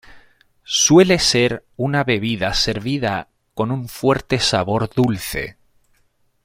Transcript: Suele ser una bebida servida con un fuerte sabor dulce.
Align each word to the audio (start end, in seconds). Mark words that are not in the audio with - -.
Suele 0.77 1.19
ser 1.19 1.63
una 1.77 2.03
bebida 2.03 2.55
servida 2.55 3.27
con 3.53 3.69
un 3.69 3.87
fuerte 3.87 4.39
sabor 4.39 4.89
dulce. 4.91 5.57